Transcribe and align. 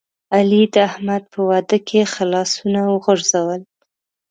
علی 0.37 0.63
د 0.73 0.75
احمد 0.89 1.23
په 1.33 1.39
واده 1.49 1.77
کې 1.87 1.99
ښه 2.13 2.23
لاسونه 2.33 2.79
وغورځول. 2.87 3.61